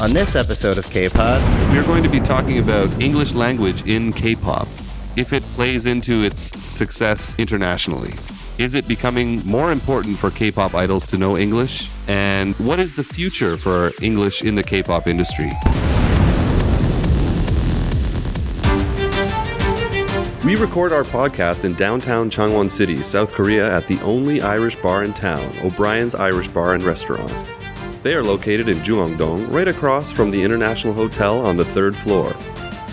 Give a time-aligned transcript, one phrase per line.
[0.00, 4.66] On this episode of K-Pod, We're going to be talking about English language in K-pop.
[5.16, 8.14] If it plays into its success internationally,
[8.58, 11.88] is it becoming more important for K-pop idols to know English?
[12.08, 15.50] And what is the future for English in the K-pop industry?
[20.44, 25.04] We record our podcast in downtown Changwon City, South Korea, at the only Irish bar
[25.04, 27.32] in town, O'Brien's Irish Bar and Restaurant.
[28.02, 32.34] They are located in Jungdong, right across from the International Hotel on the third floor.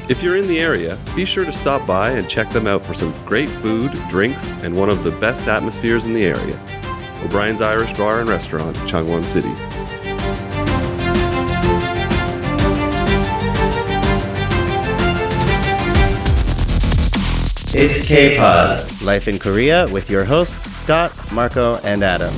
[0.08, 2.94] If you're in the area, be sure to stop by and check them out for
[2.94, 6.60] some great food, drinks, and one of the best atmospheres in the area.
[7.24, 9.54] O'Brien's Irish Bar and Restaurant, Changwon City.
[17.72, 22.34] it's K-Pod, Life in Korea with your hosts Scott, Marco, and Adam.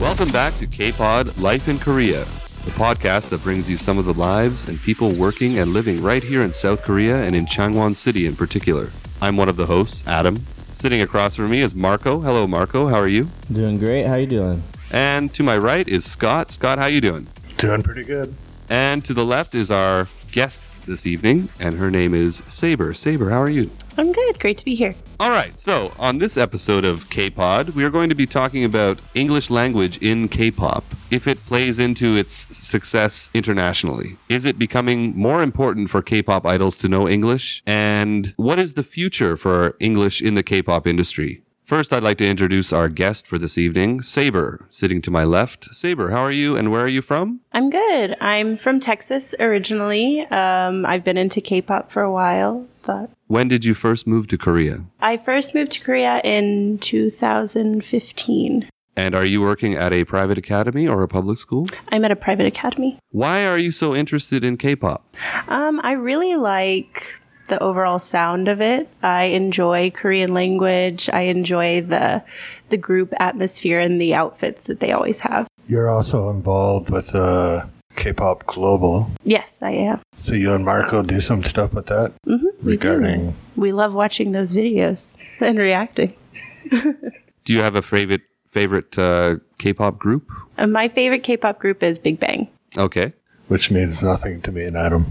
[0.00, 4.14] Welcome back to K-Pod Life in Korea, the podcast that brings you some of the
[4.14, 8.24] lives and people working and living right here in South Korea and in Changwon City
[8.24, 8.92] in particular.
[9.20, 10.46] I'm one of the hosts, Adam.
[10.72, 12.20] Sitting across from me is Marco.
[12.20, 12.86] Hello, Marco.
[12.86, 13.28] How are you?
[13.52, 14.04] Doing great.
[14.04, 14.62] How you doing?
[14.92, 16.52] And to my right is Scott.
[16.52, 17.26] Scott, how you doing?
[17.56, 18.36] Doing pretty good.
[18.68, 22.94] And to the left is our guest this evening, and her name is Saber.
[22.94, 23.72] Saber, how are you?
[23.98, 24.38] I'm good.
[24.38, 24.94] Great to be here.
[25.18, 29.00] All right, so on this episode of K-Pod, we are going to be talking about
[29.14, 30.84] English language in K-pop.
[31.10, 36.76] If it plays into its success internationally, is it becoming more important for K-pop idols
[36.78, 37.60] to know English?
[37.66, 41.42] And what is the future for English in the K-pop industry?
[41.68, 45.64] First, I'd like to introduce our guest for this evening, Saber, sitting to my left.
[45.74, 47.40] Saber, how are you and where are you from?
[47.52, 48.16] I'm good.
[48.22, 50.24] I'm from Texas originally.
[50.28, 52.66] Um, I've been into K-pop for a while.
[52.82, 54.86] Thought When did you first move to Korea?
[54.98, 58.70] I first moved to Korea in 2015.
[58.96, 61.68] And are you working at a private academy or a public school?
[61.92, 62.98] I'm at a private academy.
[63.10, 65.14] Why are you so interested in K-pop?
[65.48, 68.88] Um, I really like the overall sound of it.
[69.02, 71.08] I enjoy Korean language.
[71.12, 72.22] I enjoy the
[72.68, 75.46] the group atmosphere and the outfits that they always have.
[75.68, 77.66] You're also involved with uh,
[77.96, 80.00] K-pop Global, Yes, I am.
[80.16, 82.88] so you and Marco do some stuff with that Mm-hmm, we do.
[82.88, 83.34] regarding.
[83.56, 86.14] We love watching those videos and reacting.
[87.44, 90.30] Do you have a favorite favorite uh, K-pop group?
[90.58, 92.48] Uh, my favorite K-pop group is Big Bang.
[92.76, 93.12] Okay.
[93.48, 95.04] Which means nothing to me and Adam.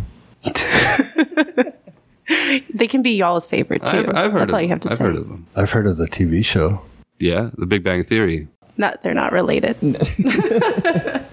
[2.74, 3.98] They can be y'all's favorite too.
[4.00, 4.94] I've, I've heard That's all you have to say.
[4.94, 5.04] I've say.
[5.06, 5.48] heard of them.
[5.56, 6.82] I've heard of the TV show.
[7.20, 8.48] Yeah, The Big Bang Theory.
[8.78, 9.76] Not they're not related.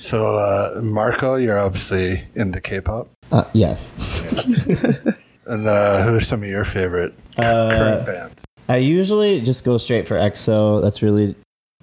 [0.00, 3.08] So, uh, Marco, you're obviously into K-pop.
[3.32, 3.76] Uh, yeah.
[5.46, 8.44] And uh, who are some of your favorite c- Uh, current bands?
[8.68, 10.82] I usually just go straight for EXO.
[10.82, 11.34] That's really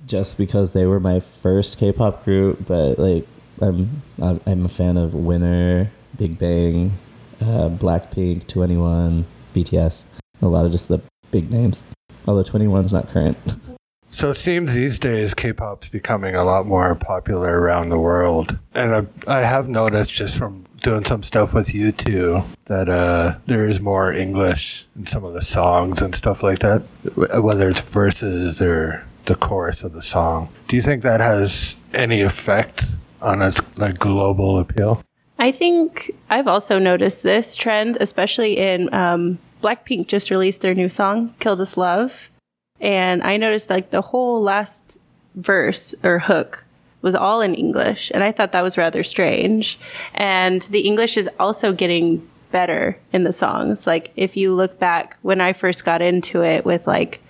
[0.06, 2.68] just because they were my first K-pop group.
[2.68, 3.28] But like,
[3.62, 6.92] I'm I'm I'm a fan of Winner, Big Bang,
[7.46, 9.24] uh, Blackpink, 2NE1,
[9.54, 10.06] BTS.
[10.42, 11.02] A lot of just the
[11.32, 11.84] big names.
[12.28, 13.38] Although 2NE1's not current.
[14.16, 19.10] So it seems these days K-pop's becoming a lot more popular around the world, and
[19.28, 23.66] I, I have noticed just from doing some stuff with you two that uh, there
[23.66, 26.84] is more English in some of the songs and stuff like that,
[27.16, 30.50] whether it's verses or the chorus of the song.
[30.70, 32.86] Do you think that has any effect
[33.22, 35.04] on its like global appeal?
[35.46, 40.90] I think I've also noticed this trend, especially in um, Blackpink just released their new
[40.90, 42.32] song, Kill This Love.
[42.82, 44.98] And I noticed like the whole last
[45.36, 46.66] verse or hook
[47.04, 48.12] was all in English.
[48.12, 49.78] And I thought that was rather strange.
[50.16, 53.86] And the English is also getting better in the songs.
[53.86, 57.22] Like if you look back when I first got into it with like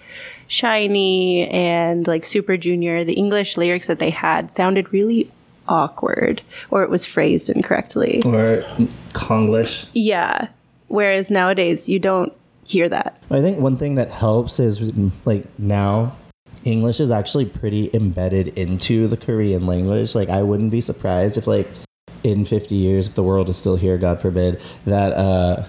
[0.48, 5.30] SHINee and like Super Junior, the English lyrics that they had sounded really
[5.68, 8.22] awkward or it was phrased incorrectly.
[8.26, 8.62] or
[9.14, 9.88] Konglish.
[9.94, 10.48] Yeah.
[10.88, 12.32] Whereas nowadays you don't
[12.64, 13.22] hear that.
[13.30, 14.94] I think one thing that helps is
[15.26, 16.16] like now
[16.64, 20.16] English is actually pretty embedded into the Korean language.
[20.16, 21.68] Like I wouldn't be surprised if like
[22.24, 25.64] in 50 years if the world is still here, God forbid, that uh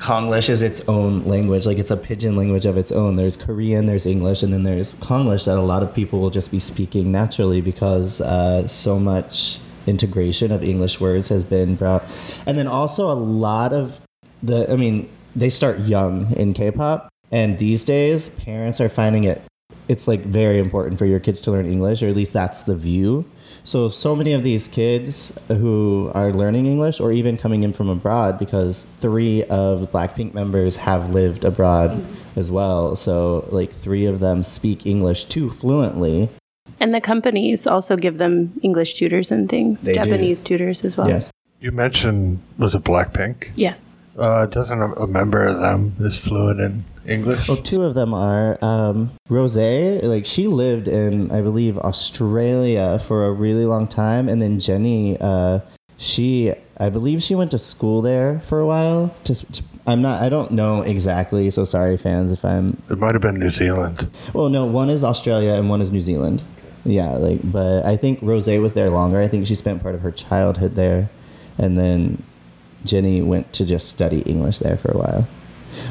[0.00, 1.66] Konglish is its own language.
[1.66, 3.16] Like it's a pidgin language of its own.
[3.16, 6.50] There's Korean, there's English, and then there's Konglish that a lot of people will just
[6.50, 12.02] be speaking naturally because uh, so much integration of English words has been brought.
[12.46, 14.00] And then also a lot of
[14.42, 19.42] the, I mean, they start young in K-pop, and these days parents are finding it.
[19.90, 22.76] It's like very important for your kids to learn English, or at least that's the
[22.76, 23.24] view.
[23.64, 27.88] So, so many of these kids who are learning English or even coming in from
[27.88, 31.90] abroad, because three of Blackpink members have lived abroad
[32.36, 32.94] as well.
[32.94, 36.30] So, like, three of them speak English too fluently.
[36.78, 40.04] And the companies also give them English tutors and things, They do.
[40.04, 41.08] Japanese tutors as well.
[41.08, 41.32] Yes.
[41.60, 43.50] You mentioned was it Blackpink?
[43.56, 43.86] Yes.
[44.20, 47.48] Uh, doesn't a, a member of them is fluent in English?
[47.48, 48.62] Well, two of them are.
[48.62, 54.42] Um, Rose, like she lived in, I believe, Australia for a really long time, and
[54.42, 55.60] then Jennie, uh,
[55.96, 59.14] she, I believe, she went to school there for a while.
[59.24, 60.20] To, to, I'm not.
[60.20, 61.50] I don't know exactly.
[61.50, 62.82] So sorry, fans, if I'm.
[62.90, 64.10] It might have been New Zealand.
[64.34, 66.42] Well, no, one is Australia and one is New Zealand.
[66.84, 69.18] Yeah, like, but I think Rose was there longer.
[69.18, 71.08] I think she spent part of her childhood there,
[71.56, 72.22] and then
[72.84, 75.28] Jennie went to just study English there for a while.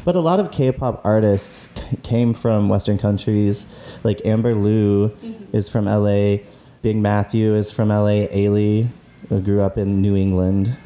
[0.04, 3.66] But a lot of K-pop artists c- came from Western countries.
[4.04, 5.16] Like Amber Liu
[5.54, 6.38] is from LA.
[6.82, 8.28] Big Matthew is from LA.
[8.28, 8.88] Ailee
[9.30, 10.78] grew up in New England.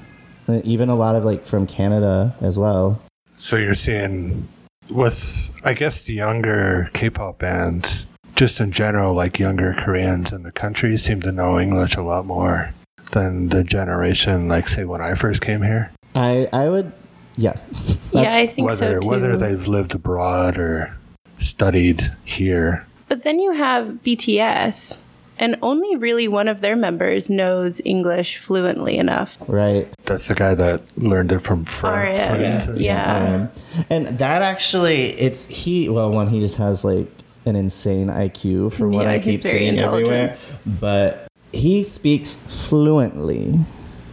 [0.47, 3.01] Uh, Even a lot of like from Canada as well.
[3.37, 4.47] So you're seeing
[4.91, 8.05] with I guess the younger K-pop bands,
[8.35, 12.25] just in general, like younger Koreans in the country seem to know English a lot
[12.25, 12.73] more
[13.13, 15.91] than the generation, like say when I first came here.
[16.15, 16.91] I I would,
[17.37, 17.53] yeah.
[18.11, 19.07] yeah, I think whether so too.
[19.07, 20.97] whether they've lived abroad or
[21.39, 22.85] studied here.
[23.07, 24.97] But then you have BTS,
[25.37, 29.37] and only really one of their members knows English fluently enough.
[29.47, 29.87] right.
[30.05, 32.69] That's the guy that learned it from Fran- RM, friends.
[32.69, 33.47] or yeah.
[33.49, 35.89] Um, and that actually, it's he.
[35.89, 37.07] Well, one, he just has like
[37.45, 40.37] an insane IQ for what Yeah, I keep seeing everywhere.
[40.65, 43.59] But he speaks fluently,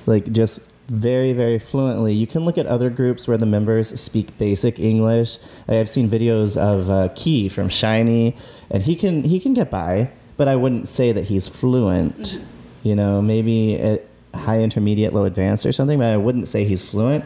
[0.06, 2.12] like just very, very fluently.
[2.12, 5.38] You can look at other groups where the members speak basic English.
[5.68, 8.36] I have seen videos of uh, Key from SHINee,
[8.70, 12.44] and he can he can get by, but I wouldn't say that he's fluent.
[12.82, 16.88] You know, maybe at high intermediate, low advanced or something, but I wouldn't say he's
[16.88, 17.24] fluent.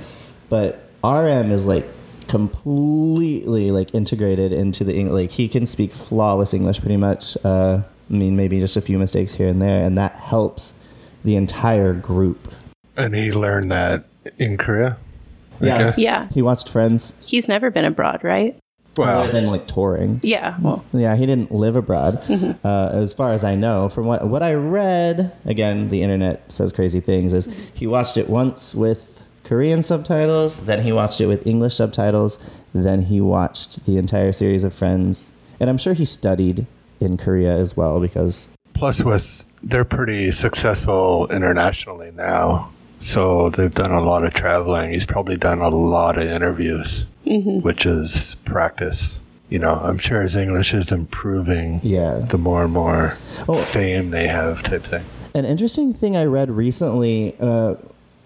[0.49, 1.87] But RM is like
[2.29, 7.37] completely like integrated into the Eng- like he can speak flawless English pretty much.
[7.45, 7.83] Uh,
[8.15, 10.75] mean, maybe just a few mistakes here and there, and that helps
[11.25, 12.53] the entire group.
[12.97, 14.05] And he learned that
[14.39, 14.97] in Korea.
[15.61, 15.79] I Yeah.
[15.79, 15.99] guess.
[15.99, 18.57] Yeah, He watched Friends he's never been abroad, right?
[18.97, 20.21] Well, other than like touring.
[20.23, 22.21] Yeah, well, Yeah, he didn't live abroad,
[22.65, 23.89] uh, as far as I know.
[23.89, 27.33] From what what I read, again, the internet says crazy things.
[27.33, 32.39] Is he watched it once with Korean subtitles, then he watched it with English subtitles,
[32.73, 36.67] then he watched the entire series of Friends, and I'm sure he studied
[37.01, 42.71] in Korea as well because plus with they're pretty successful internationally now.
[43.01, 44.91] So they've done a lot of traveling.
[44.93, 49.23] He's probably done a lot of interviews, which is practice.
[49.51, 51.81] You know, I'm sure his English is improving.
[51.83, 52.21] yeah.
[52.31, 53.53] The more and more Oh.
[53.53, 55.05] fame they have, type thing.
[55.35, 57.75] An interesting thing I read recently uh,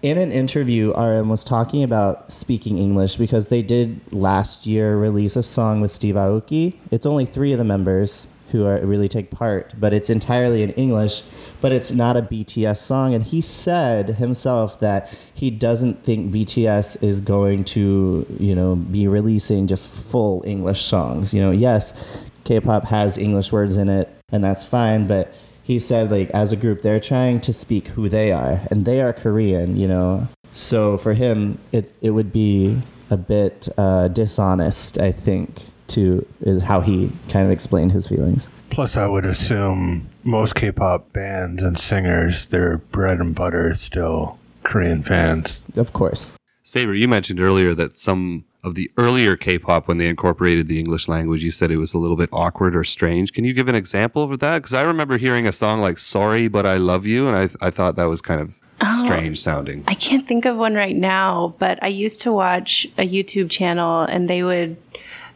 [0.01, 5.35] in an interview, RM was talking about speaking English because they did last year release
[5.35, 6.75] a song with Steve Aoki.
[6.89, 10.71] It's only three of the members who are, really take part, but it's entirely in
[10.71, 11.23] English,
[11.61, 13.13] but it's not a BTS song.
[13.13, 19.07] And he said himself that he doesn't think BTS is going to, you know, be
[19.07, 21.33] releasing just full English songs.
[21.33, 25.33] You know, yes, K-pop has English words in it, and that's fine, but
[25.69, 28.99] he said like as a group they're trying to speak who they are and they
[28.99, 32.81] are korean you know so for him it it would be
[33.11, 38.49] a bit uh, dishonest i think to is how he kind of explained his feelings
[38.69, 44.37] Plus, I would assume most K-pop bands and singers, their bread and butter is still
[44.63, 45.61] Korean fans.
[45.75, 50.67] of course Saber, you mentioned earlier that some of the earlier K-pop, when they incorporated
[50.67, 53.31] the English language, you said it was a little bit awkward or strange.
[53.33, 54.59] Can you give an example of that?
[54.59, 57.69] Because I remember hearing a song like "Sorry, but I Love You," and I I
[57.69, 59.83] thought that was kind of oh, strange sounding.
[59.87, 64.01] I can't think of one right now, but I used to watch a YouTube channel
[64.01, 64.77] and they would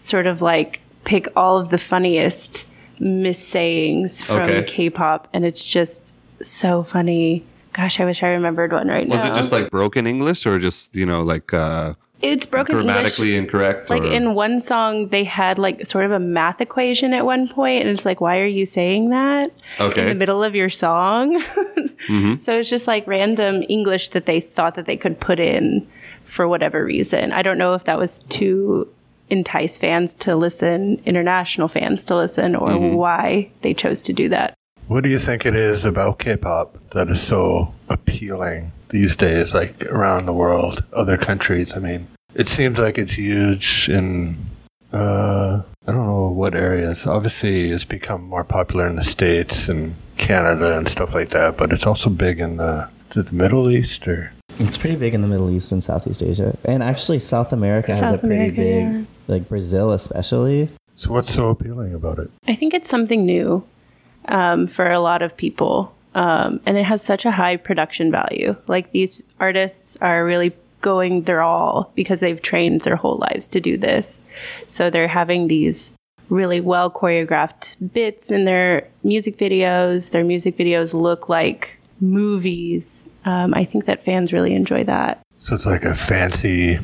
[0.03, 2.65] sort of like pick all of the funniest
[3.00, 4.63] missayings from Okay.
[4.63, 7.43] K-pop and it's just so funny.
[7.72, 9.29] Gosh, I wish I remembered one right Was now.
[9.29, 12.93] Was it just like broken English, or just you know like uh, it's broken English.
[12.93, 13.89] grammatically incorrect?
[13.89, 17.48] Like or- in one song, they had like sort of a math equation at one
[17.48, 20.01] point, and it's like, why are you saying that okay.
[20.01, 21.41] in the middle of your song?
[22.39, 25.88] So it's just like random English that they thought that they could put in
[26.25, 27.31] for whatever reason.
[27.31, 28.89] I don't know if that was to
[29.30, 34.53] entice fans to listen, international fans to listen, or why they chose to do that.
[34.88, 39.82] What do you think it is about K-pop that is so appealing these days, like
[39.86, 41.75] around the world, other countries?
[41.75, 44.38] I mean, it seems like it's huge in,
[44.92, 47.08] uh, I don't know what areas.
[47.08, 51.72] Obviously, it's become more popular in the States and Canada and stuff like that, but
[51.72, 54.34] it's also big in the, is it the Middle East or?
[54.60, 58.13] it's pretty big in the middle east and southeast asia and actually south america has
[58.13, 59.03] a pretty America, big yeah.
[59.27, 62.30] Like brazil especially So what's so appealing about it?
[62.48, 63.65] I think it's something new.
[64.30, 65.94] um, for a lot of people.
[66.15, 68.56] Um, and it has such a high production value.
[68.68, 73.60] Like these artists are really going their all because they've trained their whole lives to
[73.60, 74.24] do this.
[74.65, 75.94] So they're having these
[76.30, 80.12] really well choreographed bits in their music videos.
[80.12, 83.10] Their music videos look like movies.
[83.25, 85.20] Um, I think that fans really enjoy that.
[85.42, 86.80] So it's like a fancy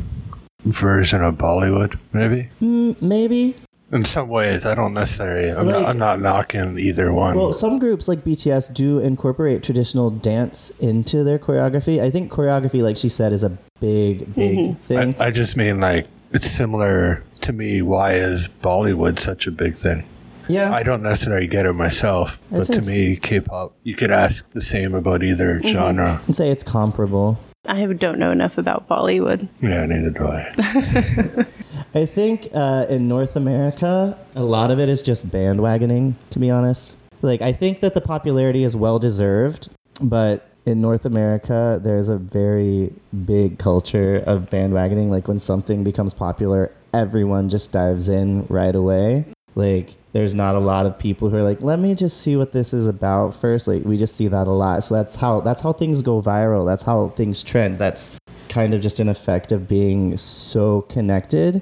[0.65, 2.49] version of Bollywood, maybe.
[2.61, 3.55] Mm, maybe.
[3.91, 5.49] In some ways, I don't necessarily.
[5.49, 7.35] I'm, Like- not, I'm not knocking either one.
[7.37, 11.99] Well, some groups like BTS do incorporate traditional dance into their choreography.
[11.99, 15.15] I think choreography, like she said, is a big, big thing.
[15.19, 17.81] I, I just mean like it's similar to me.
[17.81, 20.03] Why is Bollywood such a big thing?
[20.47, 20.71] yeah.
[20.71, 23.73] I don't necessarily get it myself, but say to me, K-pop.
[23.83, 26.21] You could ask the same about either genre.
[26.27, 27.39] I'd say it's comparable.
[27.67, 29.47] I don't know enough about Bollywood.
[29.61, 31.45] Yeah, neither do I.
[31.99, 36.49] I think uh, in North America, a lot of it is just bandwagoning, to be
[36.49, 36.95] honest.
[37.21, 39.69] Like, I think that the popularity is well deserved,
[40.01, 42.93] but in North America, there's a very
[43.25, 45.09] big culture of bandwagoning.
[45.09, 49.25] Like, when something becomes popular, everyone just dives in right away.
[49.59, 52.51] Like, there's not a lot of people who are like, let me just see what
[52.51, 53.67] this is about first.
[53.67, 54.83] Like, we just see that a lot.
[54.83, 56.65] So that's how that's how things go viral.
[56.65, 57.77] That's how things trend.
[57.77, 61.61] That's kind of just an effect of being so connected.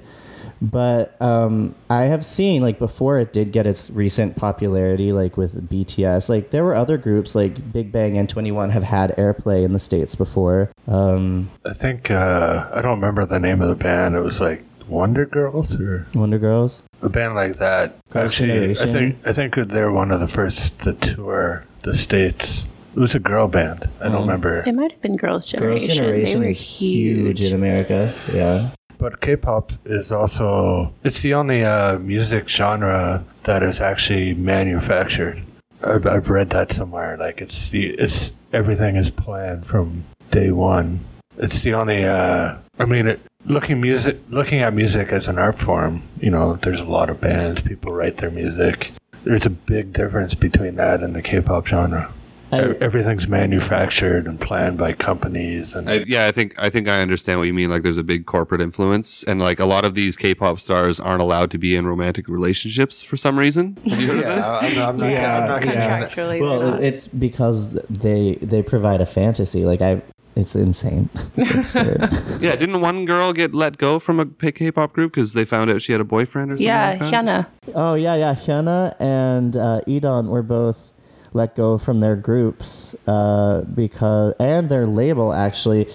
[0.61, 5.69] But um, I have seen like before it did get its recent popularity, like with
[5.69, 6.29] BTS.
[6.29, 9.79] Like there were other groups like Big Bang and 2NE1 have had airplay in the
[9.79, 10.71] states before.
[10.87, 14.15] Um, I think uh, I don't remember the name of the band.
[14.15, 16.83] It was like Wonder Girls or Wonder Girls.
[17.01, 17.95] A band like that.
[18.15, 22.67] Actually, I think I think they're one of the first to tour the states.
[22.95, 23.87] It was a girl band.
[24.01, 24.63] I don't remember.
[24.65, 25.87] It might have been Girls' Generation.
[25.87, 26.25] Girls' Generation.
[26.25, 28.13] Generation they were is huge in America.
[28.33, 28.71] Yeah.
[28.97, 35.43] But K-pop is also it's the only uh, music genre that is actually manufactured.
[35.83, 37.15] I've, I've read that somewhere.
[37.17, 41.01] Like it's the it's everything is planned from day one.
[41.37, 42.03] It's the only.
[42.03, 46.03] Uh, I mean, it, looking music, looking at music as an art form.
[46.20, 47.62] You know, there's a lot of bands.
[47.62, 48.91] People write their music.
[49.24, 52.13] There's a big difference between that and the K-pop genre.
[52.50, 57.01] I- Everything's manufactured and planned by companies, and I, yeah, I think I think I
[57.01, 57.70] understand what you mean.
[57.70, 61.22] Like, there's a big corporate influence, and like a lot of these K-pop stars aren't
[61.22, 63.77] allowed to be in romantic relationships for some reason.
[63.86, 64.46] Have you heard of this?
[64.46, 65.48] I'm, I'm not, Yeah, yeah.
[65.48, 65.62] gonna-
[66.08, 66.84] Contractually, they're Well, not.
[66.84, 69.65] it's because they they provide a fantasy.
[69.65, 70.01] Like I,
[70.38, 71.10] it's insane.
[71.36, 72.08] It's absurd.
[72.41, 75.70] Yeah, didn't one girl get let go from a P- K-pop group because they found
[75.70, 76.67] out she had a boyfriend or something?
[76.67, 77.12] yeah, like?
[77.12, 77.48] Hyuna.
[77.74, 78.34] Oh yeah, yeah.
[78.34, 80.94] Hyuna and uh, E'Dawn were both
[81.34, 85.89] let go from their groups uh, because and their label actually.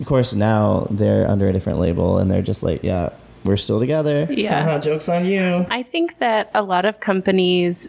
[0.00, 3.10] Of course, now they're under a different label and they're just like, yeah,
[3.44, 4.26] we're still together.
[4.30, 4.78] Yeah.
[4.78, 5.64] Jokes on you.
[5.70, 7.88] I think that a lot of companies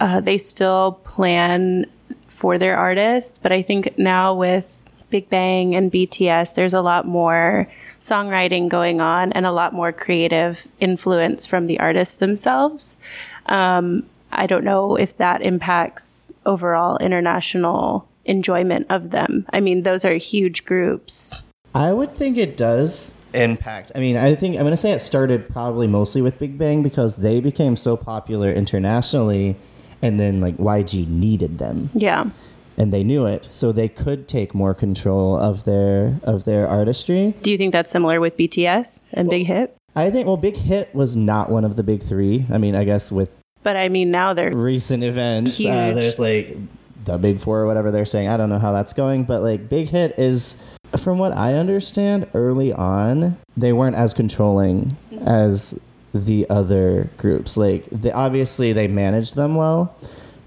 [0.00, 1.86] uh, they still plan
[2.28, 7.06] for their artists, but I think now with Big Bang and BTS, there's a lot
[7.06, 7.70] more
[8.00, 12.98] songwriting going on and a lot more creative influence from the artists themselves.
[13.46, 19.46] Um, I don't know if that impacts overall international enjoyment of them.
[19.50, 21.42] I mean, those are huge groups.
[21.74, 23.92] I would think it does impact.
[23.94, 26.82] I mean, I think I'm going to say it started probably mostly with Big Bang
[26.82, 29.56] because they became so popular internationally,
[30.02, 31.90] and then like YG needed them.
[31.94, 32.30] Yeah.
[32.76, 37.34] And they knew it, so they could take more control of their of their artistry.
[37.42, 39.76] Do you think that's similar with BTS and Big Hit?
[39.94, 42.46] I think well, Big Hit was not one of the big three.
[42.52, 46.56] I mean, I guess with But I mean, now they're recent events, uh, there's like
[47.04, 48.28] the big four or whatever they're saying.
[48.28, 50.56] I don't know how that's going, but like Big Hit is,
[50.98, 55.78] from what I understand, early on they weren't as controlling as
[56.12, 57.56] the other groups.
[57.56, 59.96] Like they obviously they managed them well,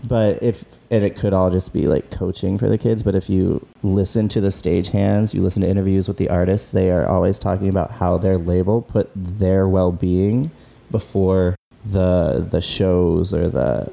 [0.03, 3.03] but if and it could all just be like coaching for the kids.
[3.03, 6.91] But if you listen to the stagehands, you listen to interviews with the artists, they
[6.91, 10.51] are always talking about how their label put their well being
[10.91, 13.91] before the the shows or the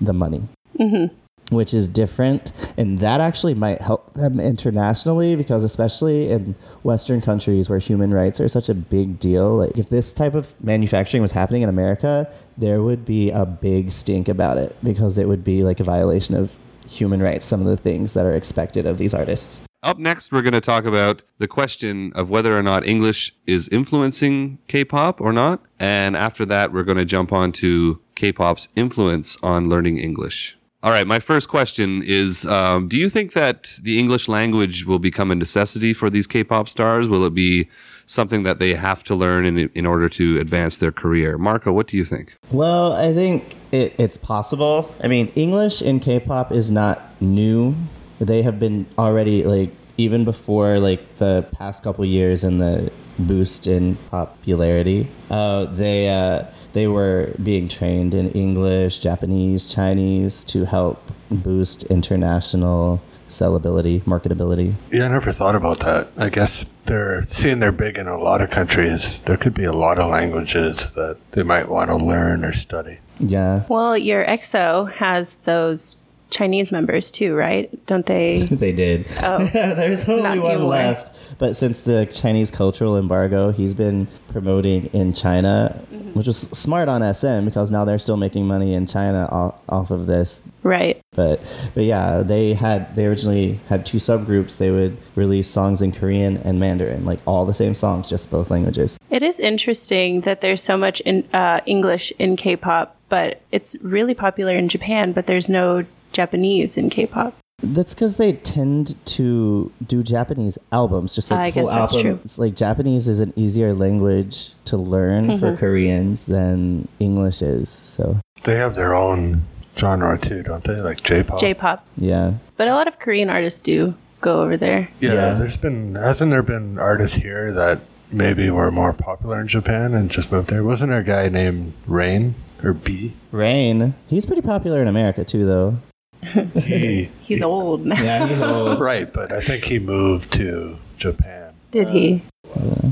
[0.00, 0.42] the money
[0.78, 1.14] mm-hmm.
[1.52, 7.68] Which is different and that actually might help them internationally because especially in western countries
[7.68, 11.32] where human rights are such a big deal like if this type of manufacturing was
[11.32, 15.62] happening in america there would be a big stink about it because it would be
[15.62, 16.56] like a violation of
[16.86, 20.42] human rights some of the things that are expected of these artists Up next, we're
[20.42, 25.32] going to talk about the question of whether or not English is influencing K-pop or
[25.32, 30.56] not, and after that, we're going to jump on to K-pop's influence on learning English.
[30.84, 34.98] All right, my first question is um, Do you think that the English language will
[34.98, 37.08] become a necessity for these K pop stars?
[37.08, 37.68] Will it be
[38.04, 41.38] something that they have to learn in, in order to advance their career?
[41.38, 42.36] Marco, what do you think?
[42.50, 44.92] Well, I think it, it's possible.
[45.00, 47.76] I mean, English in K-pop is not new.
[48.18, 49.70] They have been already like
[50.02, 55.08] even before like the past couple years and the boost in popularity.
[55.30, 63.00] Uh, they uh, they were being trained in English, Japanese, Chinese to help boost international
[63.28, 64.74] sellability, marketability.
[64.90, 66.10] Yeah, I never thought about that.
[66.18, 69.20] I guess they're seeing they're big in a lot of countries.
[69.20, 72.98] There could be a lot of languages that they might want to learn or study.
[73.18, 75.96] Yeah, Well, your EXO has those
[76.32, 77.70] Chinese members too, right?
[77.86, 78.40] Don't they?
[78.50, 79.06] they did.
[79.22, 79.38] Oh.
[79.52, 80.68] There's only one anymore.
[80.70, 81.38] left.
[81.38, 86.12] But since the Chinese cultural embargo, he's been promoting in China, Mm-hmm.
[86.18, 89.90] which was smart on SM because now they're still making money in China off, off
[89.90, 90.42] of this.
[90.62, 90.98] right.
[91.14, 91.40] But
[91.74, 94.56] but yeah, they had they originally had two subgroups.
[94.58, 98.50] They would release songs in Korean and Mandarin, like all the same songs, just both
[98.50, 98.96] languages.
[99.10, 104.14] It is interesting that there's so much in uh, English in K-pop, but it's really
[104.14, 105.12] popular in Japan.
[105.12, 107.34] But there's no Japanese in K-pop.
[107.62, 112.10] That's because they tend to do Japanese albums, just like I full guess that's true.
[112.12, 112.38] albums.
[112.38, 115.56] Like Japanese is an easier language to learn for mm-hmm.
[115.56, 117.70] Koreans than English is.
[117.70, 119.44] So They have their own
[119.76, 120.80] genre too, don't they?
[120.80, 121.38] Like J-pop.
[121.38, 124.88] J-pop, yeah, but a lot of Korean artists do go over there.
[125.00, 125.34] yeah, Yeah.
[125.34, 130.10] there's been hasn't there been artists here that maybe were more popular in Japan and
[130.10, 130.64] just moved there?
[130.64, 133.12] Wasn't there a guy named Rain or Bi?
[133.30, 133.94] Rain.
[134.08, 135.78] He's pretty popular in America too, though.
[136.22, 137.84] He He's old.
[137.86, 138.00] Now.
[138.02, 138.80] Yeah, he's old.
[138.90, 141.52] right, but I think he moved to Japan.
[141.70, 142.22] Did he?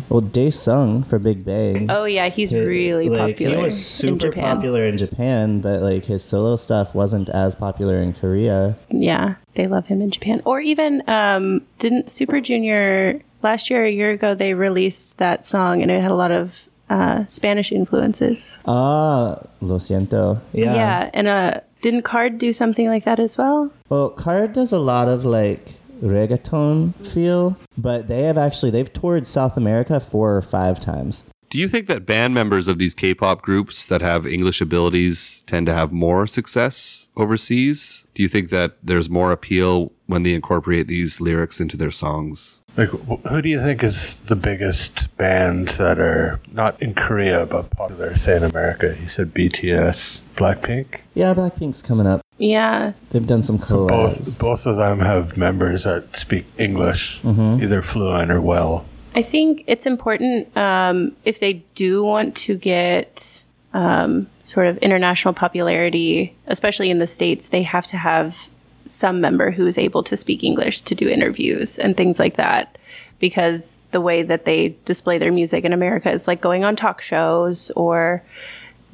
[0.08, 1.90] well, Daesung for Big Bang.
[1.90, 4.56] Oh yeah, he's His- really like, popular He was in super Japan.
[4.56, 8.76] popular in Japan, but like his solo stuff wasn't as popular in Korea.
[8.88, 10.40] Yeah, they love him in Japan.
[10.44, 15.82] Or even um, didn't Super Junior last year, a year ago, they released that song
[15.82, 18.48] and it had a lot of uh, Spanish influences.
[18.66, 20.40] Ah, lo siento.
[20.52, 20.74] Yeah.
[20.74, 23.70] Yeah, and uh, didn't KARD do something like that as well?
[23.88, 29.26] Well, KARD does a lot of like reggaeton feel, but they have actually they've toured
[29.26, 31.26] South America four or five times.
[31.50, 35.42] Do you think that band members of these K pop groups that have English abilities
[35.48, 38.06] tend to have more success overseas?
[38.14, 42.59] Do you think that there's more appeal when they incorporate these lyrics into their songs?
[42.76, 47.70] Like, who do you think is the biggest bands that are not in Korea but
[47.70, 48.96] popular, say in America?
[49.00, 51.00] You said BTS, Blackpink.
[51.14, 52.22] Yeah, Blackpink's coming up.
[52.38, 53.88] Yeah, They've done some collabs.
[53.88, 58.86] Both both of them have members that speak English, either fluent or well.
[59.14, 63.42] I think it's important um, if they do want to get
[63.74, 68.48] um, sort of international popularity, especially in the States, they have to have
[68.86, 72.76] some member who is able to speak English to do interviews and things like that.
[73.18, 77.02] Because the way that they display their music in America is like going on talk
[77.02, 78.22] shows or,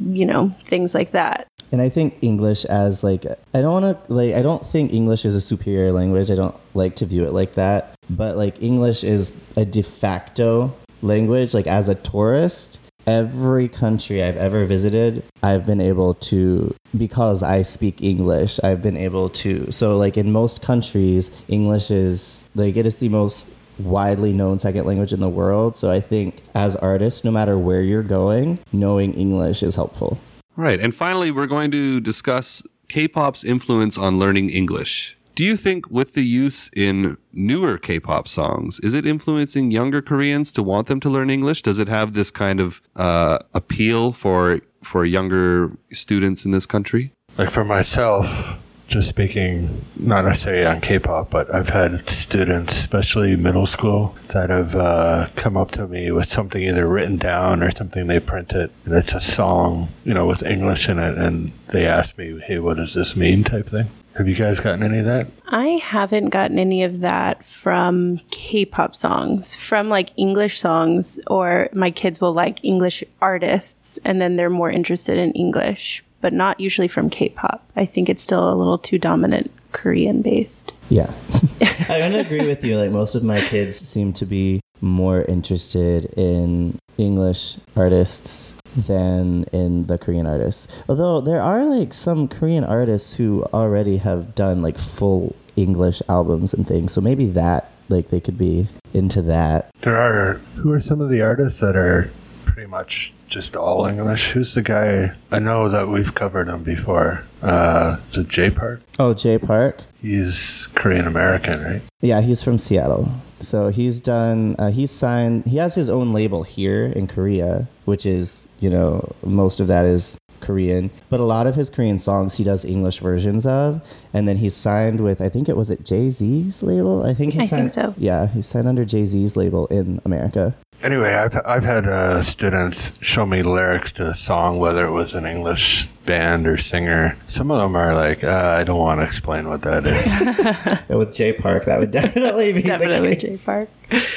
[0.01, 1.47] you know, things like that.
[1.71, 5.25] And I think English as like I don't want to like I don't think English
[5.25, 6.31] is a superior language.
[6.31, 7.95] I don't like to view it like that.
[8.11, 14.37] But like English is a de facto language like as a tourist every country I've
[14.37, 19.97] ever visited, I've been able to because I speak English, I've been able to so
[19.97, 25.13] like in most countries, English is like it is the most widely known second language
[25.13, 25.77] in the world.
[25.77, 30.19] So I think as artists, no matter where you're going, knowing English is helpful.
[30.57, 30.81] Right.
[30.81, 35.17] And finally, we're going to discuss K pop's influence on learning English.
[35.37, 40.01] Do you think, with the use in newer K pop songs, is it influencing younger
[40.01, 41.61] Koreans to want them to learn English?
[41.61, 47.13] Does it have this kind of uh, appeal for, for younger students in this country?
[47.37, 53.67] Like for myself, just speaking, not necessarily on K-pop, but I've had students, especially middle
[53.67, 58.07] school, that have uh, come up to me with something either written down or something
[58.07, 62.17] they printed, and it's a song, you know, with English in it, and they ask
[62.17, 63.91] me, "Hey, what does this mean?" type thing.
[64.17, 65.29] Have you guys gotten any of that?
[65.49, 71.91] I haven't gotten any of that from K-pop songs, from like English songs, or my
[71.91, 76.89] kids will like English artists, and then they're more interested in English, but not usually
[76.89, 77.63] from K-pop.
[77.77, 80.73] I think it's still a little too dominant Korean based.
[80.89, 81.13] Yeah.
[81.91, 82.79] I want to agree with you.
[82.79, 89.87] Like most of my kids seem to be more interested in English artists than in
[89.87, 90.69] the Korean artists.
[90.89, 96.53] Although there are like some Korean artists who already have done like full English albums
[96.55, 96.93] and things.
[96.93, 99.71] So maybe that like they could be into that.
[99.81, 102.07] There are who are some of the artists that are
[102.45, 104.31] pretty much just all English.
[104.31, 105.17] Who's the guy?
[105.33, 107.27] I know that we've covered him before.
[107.43, 108.83] Uh, is it Jay Park?
[108.99, 109.83] Oh, Jay Park.
[110.01, 111.83] He's Korean American, right?
[112.01, 113.11] Yeah, he's from Seattle.
[113.39, 114.57] So he's done.
[114.59, 115.45] Uh, he's signed.
[115.47, 119.85] He has his own label here in Korea, which is you know most of that
[119.85, 124.27] is Korean, but a lot of his Korean songs he does English versions of, and
[124.29, 127.05] then he's signed with I think it was it Jay Z's label.
[127.05, 127.73] I think he I signed.
[127.73, 127.95] think so.
[127.99, 130.55] Yeah, he's signed under Jay Z's label in America.
[130.83, 135.15] Anyway, I've I've had uh, students show me lyrics to a song, whether it was
[135.15, 137.17] an English band or singer.
[137.27, 140.89] Some of them are like, uh, I don't want to explain what that is.
[140.97, 143.37] With Jay Park, that would definitely be Definitely the Jay.
[143.45, 143.69] Park.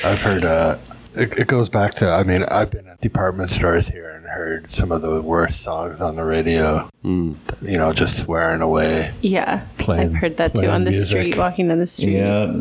[0.04, 0.78] I've heard uh,
[1.16, 2.10] it, it goes back to.
[2.12, 6.02] I mean, I've been at department stores here and heard some of the worst songs
[6.02, 6.90] on the radio.
[7.04, 9.14] You know, just swearing away.
[9.22, 9.66] Yeah.
[9.78, 11.08] Playing- I've heard that too on the music.
[11.08, 12.18] street, walking down the street.
[12.18, 12.54] Yeah.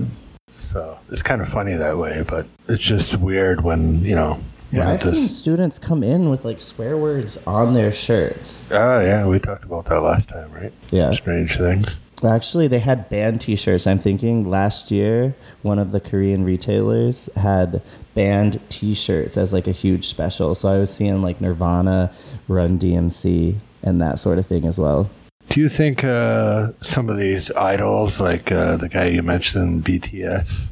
[0.58, 4.40] So it's kind of funny that way, but it's just weird when you know.
[4.70, 8.66] Yeah, I've seen students come in with like swear words on their shirts.
[8.70, 10.72] oh yeah, we talked about that last time, right?
[10.90, 11.10] Yeah.
[11.12, 12.00] Strange things.
[12.22, 13.86] Actually, they had band T-shirts.
[13.86, 17.80] I'm thinking last year, one of the Korean retailers had
[18.14, 20.54] band T-shirts as like a huge special.
[20.56, 22.12] So I was seeing like Nirvana,
[22.48, 25.08] Run DMC, and that sort of thing as well.
[25.48, 30.70] Do you think uh, some of these idols, like uh, the guy you mentioned, BTS,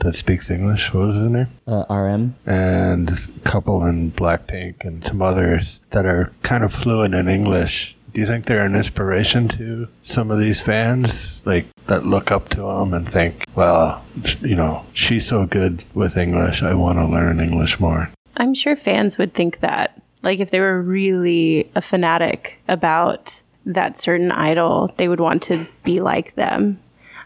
[0.00, 1.48] that speaks English, what was his name?
[1.66, 2.36] Uh, RM.
[2.46, 3.16] And a
[3.48, 7.96] couple in Blackpink and some others that are kind of fluent in English.
[8.12, 12.48] Do you think they're an inspiration to some of these fans, like that look up
[12.50, 14.04] to them and think, well,
[14.40, 18.10] you know, she's so good with English, I want to learn English more?
[18.36, 20.00] I'm sure fans would think that.
[20.22, 25.66] Like if they were really a fanatic about that certain idol, they would want to
[25.84, 26.80] be like them.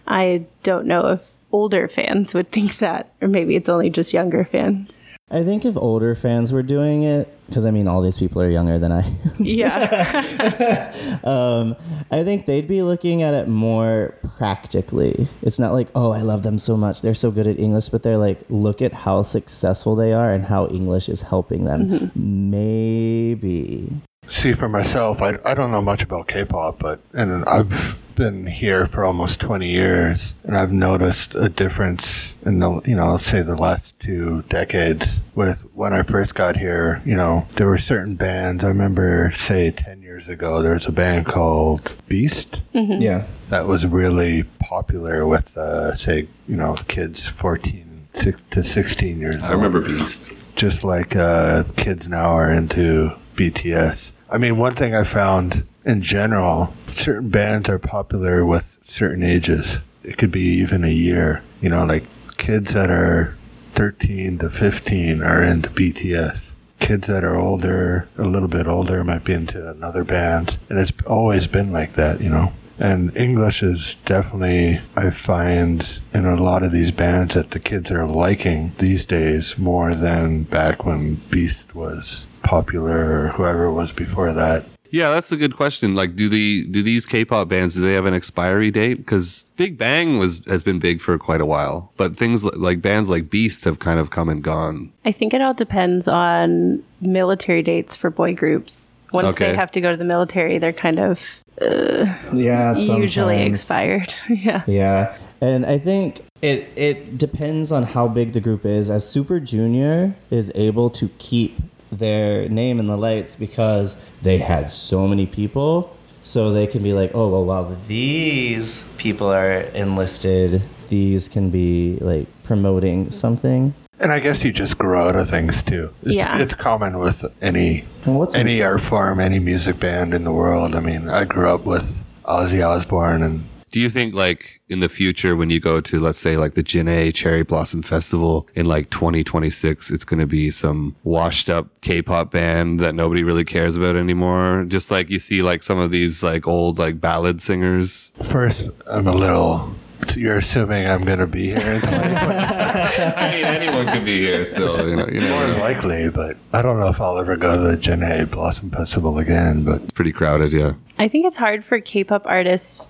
[0.06, 4.44] I don't know if older fans would think that, or maybe it's only just younger
[4.44, 5.06] fans.
[5.30, 8.50] I think if older fans were doing it, because I mean, all these people are
[8.50, 9.02] younger than I.
[9.38, 10.92] Yeah.
[11.24, 11.74] um,
[12.10, 15.28] I think they'd be looking at it more practically.
[15.40, 17.00] It's not like, oh, I love them so much.
[17.00, 20.44] They're so good at English, but they're like, look at how successful they are and
[20.44, 22.10] how English is helping them.
[22.14, 23.90] Maybe.
[24.28, 28.86] See, for myself, I, I don't know much about K-pop, but and I've been here
[28.86, 33.42] for almost twenty years, and I've noticed a difference in the you know let's say
[33.42, 35.22] the last two decades.
[35.34, 38.62] With when I first got here, you know there were certain bands.
[38.64, 43.26] I remember, say, ten years ago, there was a band called Beast Yeah.
[43.48, 49.36] that was really popular with, uh, say, you know, kids fourteen six to sixteen years.
[49.36, 50.32] I old I remember Beast.
[50.54, 54.12] just like uh, kids now are into BTS.
[54.30, 59.82] I mean, one thing I found in general, certain bands are popular with certain ages.
[60.02, 61.42] It could be even a year.
[61.60, 62.04] You know, like
[62.36, 63.36] kids that are
[63.72, 66.54] 13 to 15 are into BTS.
[66.80, 70.58] Kids that are older, a little bit older, might be into another band.
[70.68, 72.52] And it's always been like that, you know.
[72.78, 77.92] And English is definitely, I find in a lot of these bands that the kids
[77.92, 83.92] are liking these days more than back when Beast was popular or whoever it was
[83.92, 84.64] before that.
[84.90, 85.94] Yeah, that's a good question.
[85.94, 88.98] Like, do the do these K-pop bands do they have an expiry date?
[88.98, 92.82] Because Big Bang was has been big for quite a while, but things li- like
[92.82, 94.92] bands like Beast have kind of come and gone.
[95.06, 98.96] I think it all depends on military dates for boy groups.
[99.14, 99.50] Once Okay.
[99.52, 102.74] they have to go to the military, they're kind of uh, Yeah.
[102.76, 104.14] usually expired.
[104.28, 104.62] yeah.
[104.66, 108.90] Yeah, and I think it it depends on how big the group is.
[108.90, 111.60] As Super Junior is able to keep
[111.92, 116.92] their name in the lights because they had so many people, so they can be
[116.92, 123.74] like, oh well, while these people are enlisted, these can be like promoting something.
[124.00, 125.92] And I guess you just grow out of things too.
[126.02, 126.38] It's, Yeah.
[126.40, 130.74] it's common with any And what's any art form, any music band in the world.
[130.74, 134.88] I mean, I grew up with Ozzy Osbourne and Do you think like in the
[134.90, 138.90] future when you go to let's say like the Jinhae Cherry Blossom Festival in like
[138.90, 143.96] 2026 it's going to be some washed up K-pop band that nobody really cares about
[143.96, 144.66] anymore?
[144.68, 148.12] Just like you see like some of these like old like ballad singers?
[148.22, 149.74] First I'm a little
[150.16, 152.14] you're assuming I'm going to be here in 2020.
[152.14, 156.36] I mean anyone could be here still you know you know, More know likely, but
[156.52, 159.92] I don't know if I'll ever go to the Jinhae Blossom Festival again, but it's
[159.92, 160.74] pretty crowded yeah.
[160.98, 162.86] I think it's hard for K-pop artists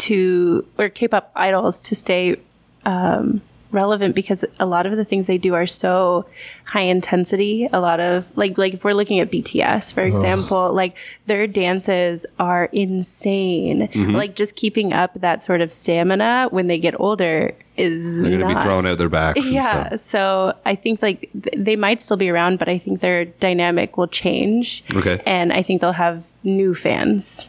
[0.00, 2.36] to or K-pop idols to stay
[2.84, 6.26] um, relevant because a lot of the things they do are so
[6.64, 7.68] high intensity.
[7.72, 12.26] A lot of like like if we're looking at BTS for example, like their dances
[12.38, 13.88] are insane.
[13.88, 14.16] Mm-hmm.
[14.16, 18.40] Like just keeping up that sort of stamina when they get older is They're going
[18.40, 22.02] to be throwing out their backs and yeah, so I think like th- they might
[22.02, 24.84] still be around, but I think their dynamic will change.
[24.94, 25.22] Okay.
[25.24, 27.48] and I think they'll have new fans.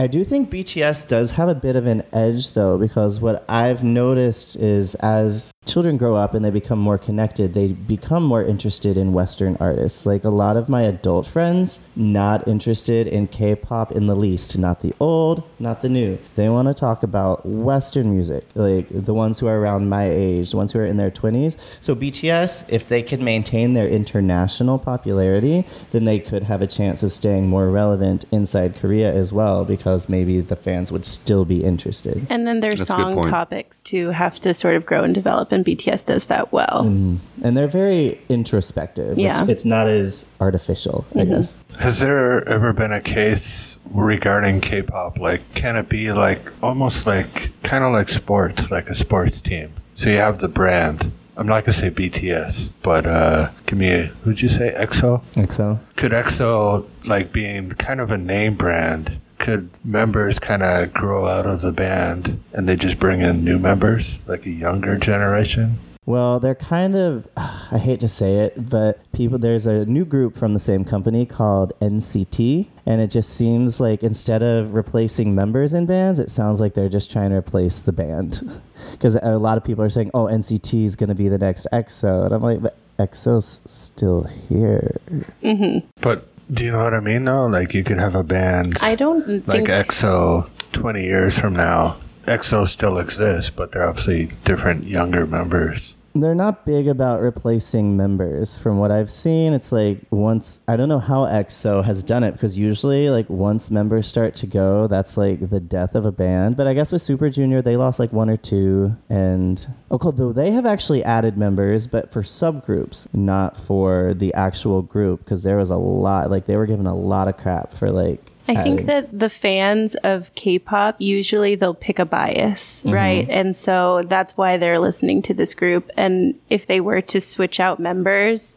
[0.00, 3.84] I do think BTS does have a bit of an edge though, because what I've
[3.84, 8.96] noticed is as children grow up and they become more connected, they become more interested
[8.96, 10.06] in Western artists.
[10.06, 14.56] Like a lot of my adult friends, not interested in K pop in the least,
[14.56, 16.18] not the old, not the new.
[16.34, 20.52] They want to talk about Western music, like the ones who are around my age,
[20.52, 21.58] the ones who are in their 20s.
[21.82, 27.02] So BTS, if they can maintain their international popularity, then they could have a chance
[27.02, 31.64] of staying more relevant inside Korea as well, because maybe the fans would still be
[31.64, 32.26] interested.
[32.30, 35.64] And then their That's song topics too have to sort of grow and develop, and
[35.64, 36.82] BTS does that well.
[36.82, 39.10] And they're very introspective.
[39.10, 39.46] which Yeah.
[39.48, 41.56] It's not as artificial, I guess.
[41.78, 45.18] Has there ever been a case regarding K-pop?
[45.18, 49.72] Like, can it be like almost like kind of like sports, like a sports team?
[49.94, 51.12] So you have the brand.
[51.36, 55.22] I'm not gonna say BTS, but uh, give me a, who'd you say EXO?
[55.34, 55.80] EXO.
[55.96, 59.18] Could EXO like being kind of a name brand?
[59.40, 63.58] Could members kind of grow out of the band and they just bring in new
[63.58, 65.78] members, like a younger generation?
[66.06, 70.36] Well, they're kind of, I hate to say it, but people, there's a new group
[70.36, 72.66] from the same company called NCT.
[72.84, 76.88] And it just seems like instead of replacing members in bands, it sounds like they're
[76.88, 78.60] just trying to replace the band.
[78.92, 81.66] Because a lot of people are saying, oh, NCT is going to be the next
[81.70, 82.24] EXO.
[82.24, 84.96] And I'm like, but EXO's still here.
[85.42, 85.86] Mm-hmm.
[86.00, 87.24] But do you know what I mean?
[87.24, 88.78] Though, like you could have a band.
[88.82, 91.96] I don't like think EXO 20 years from now.
[92.26, 95.96] EXO still exists, but they're obviously different younger members.
[96.12, 98.58] They're not big about replacing members.
[98.58, 102.32] From what I've seen, it's like once I don't know how EXO has done it
[102.32, 106.56] because usually like once members start to go, that's like the death of a band.
[106.56, 110.10] But I guess with Super Junior, they lost like one or two, and oh, cool.
[110.10, 115.44] Though they have actually added members, but for subgroups, not for the actual group, because
[115.44, 116.28] there was a lot.
[116.28, 118.32] Like they were given a lot of crap for like.
[118.50, 122.94] I think adding- that the fans of K-pop usually they'll pick a bias, Mm-hmm.
[122.94, 123.26] right?
[123.30, 125.90] And so that's why they're listening to this group.
[125.96, 128.56] And if they were to switch out members,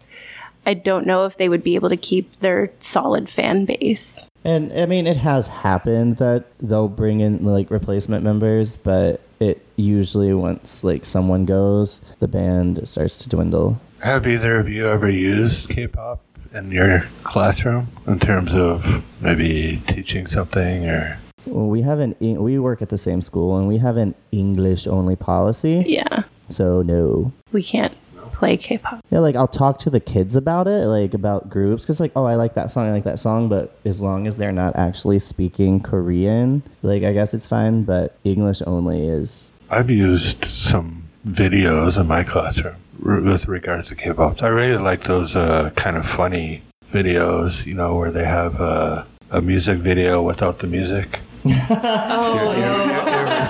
[0.66, 4.26] I don't know if they would be able to keep their solid fan base.
[4.46, 9.66] And I mean, it has happened that they'll bring in like replacement members, but it
[9.76, 13.80] usually once like someone goes, the band starts to dwindle.
[14.02, 16.22] Have either of you ever used K-pop
[16.54, 21.20] in your classroom in terms of maybe teaching something or?
[21.46, 24.16] Well, we have an Eng- we work at the same school and we have an
[24.32, 27.34] English only policy, Yeah, so no.
[27.52, 27.94] we can't
[28.32, 29.02] play K-pop.
[29.12, 32.24] Yeah, like I'll talk to the kids about it, like about groups, because like, oh,
[32.26, 35.20] I like that song, I like that song, but as long as they're not actually
[35.20, 37.84] speaking Korean, like I guess it's fine.
[37.84, 43.96] But English only is I've used some videos in my classroom r- with regards to
[43.96, 44.42] K-pop.
[44.42, 49.04] I really like those uh, kind of funny videos, you know, where they have uh,
[49.32, 51.20] a music video without the music.
[51.46, 52.54] Oh,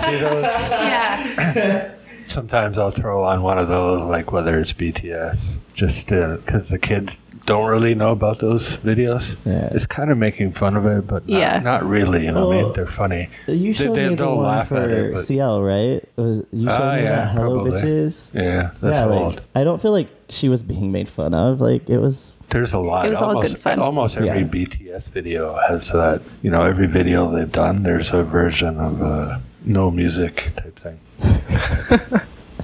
[0.04, 0.44] See those?
[0.46, 1.92] yeah.
[2.28, 7.20] Sometimes I'll throw on one of those, like whether it's BTS, just because the kids
[7.46, 9.38] don't really know about those videos.
[9.46, 9.70] Yeah.
[9.72, 11.60] It's kind of making fun of it, but not, Yeah.
[11.60, 12.26] not really.
[12.26, 13.30] You know, what I mean, they're funny.
[13.48, 16.02] You showed they me the don't one laugh for at it, but- CL, right?
[16.02, 17.82] It was you showed Ah, me yeah, that Hello probably.
[17.82, 18.34] Bitches?
[18.34, 19.36] Yeah, that's yeah, old.
[19.36, 21.60] like I don't feel like she was being made fun of.
[21.60, 22.38] Like it was.
[22.50, 23.06] There's a lot.
[23.08, 23.80] It was all almost, good fun.
[23.80, 24.44] Almost every Yeah.
[24.48, 26.22] BTS video has that.
[26.44, 31.00] You know, every video they've done, there's a version of uh, no music type thing.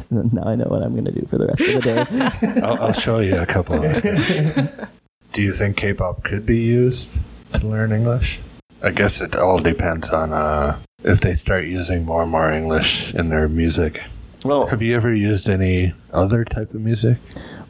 [0.33, 2.61] Now I know what I'm gonna do for the rest of the day.
[2.63, 3.83] I'll, I'll show you a couple.
[3.83, 4.69] Of them.
[5.33, 7.21] Do you think K-pop could be used
[7.53, 8.39] to learn English?
[8.81, 13.13] I guess it all depends on uh, if they start using more and more English
[13.13, 14.01] in their music.
[14.43, 17.17] Well, Have you ever used any other type of music?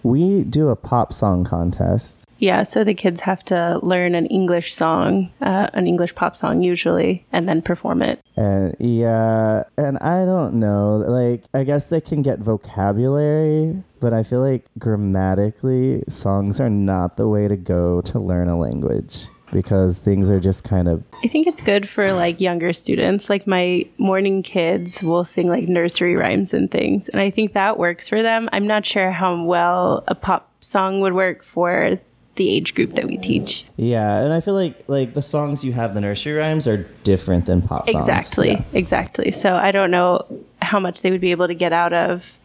[0.04, 2.26] we do a pop song contest.
[2.38, 6.62] Yeah, so the kids have to learn an English song, uh, an English pop song
[6.62, 8.22] usually, and then perform it.
[8.38, 11.04] And yeah, and I don't know.
[11.06, 17.18] Like, I guess they can get vocabulary, but I feel like grammatically, songs are not
[17.18, 21.04] the way to go to learn a language because things are just kind of.
[21.24, 23.30] I think it's good for like younger students.
[23.30, 27.10] Like my morning kids will sing like nursery rhymes and things.
[27.10, 28.50] And I think that works for them.
[28.52, 32.00] I'm not sure how well a pop song would work for
[32.40, 33.66] the age group that we teach.
[33.76, 37.46] Yeah, and I feel like like the songs you have, the nursery rhymes, are different
[37.46, 38.08] than pop songs.
[38.08, 38.52] Exactly.
[38.52, 38.64] Yeah.
[38.74, 39.32] Exactly.
[39.32, 40.26] So I don't know
[40.62, 42.39] how much they would be able to get out of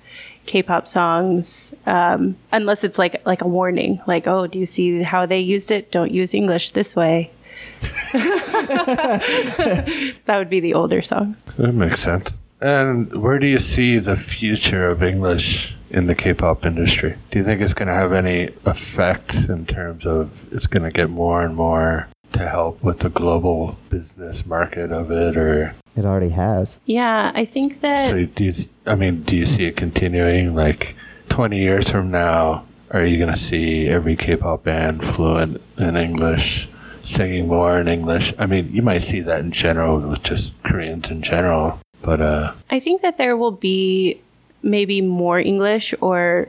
[0.46, 5.26] K-pop songs, um, unless it's like like a warning, like oh, do you see how
[5.26, 5.90] they used it?
[5.90, 7.30] Don't use English this way.
[8.12, 9.22] that
[10.28, 11.44] would be the older songs.
[11.56, 12.36] That makes sense.
[12.60, 17.16] And where do you see the future of English in the K-pop industry?
[17.30, 20.90] Do you think it's going to have any effect in terms of it's going to
[20.90, 26.04] get more and more to help with the global business market of it, or It
[26.04, 26.80] already has.
[26.84, 28.52] Yeah, I think that so do you?
[28.86, 30.54] I mean, do you see it continuing?
[30.54, 30.96] Like
[31.28, 36.68] twenty years from now, are you going to see every K-pop band fluent in English?
[37.02, 38.32] Singing more in English.
[38.38, 42.54] I mean, you might see that in general with just Koreans in general, but uh,
[42.70, 44.20] I think that there will be
[44.62, 46.48] maybe more English or